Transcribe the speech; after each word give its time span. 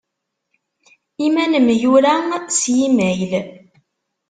I 1.25 1.27
ma 1.33 1.43
nemyura 1.45 2.13
s 2.59 2.61
yimayl? 2.75 3.31